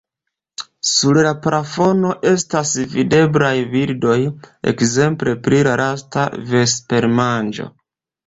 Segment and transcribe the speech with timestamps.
[0.91, 4.17] Sur la plafono estas videblaj bildoj
[4.73, 6.23] ekzemple pri La lasta
[6.55, 7.69] vespermanĝo.